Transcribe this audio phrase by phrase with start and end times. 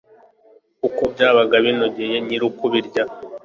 [0.81, 3.03] kuko byabaga binogeye nyir'ukubirya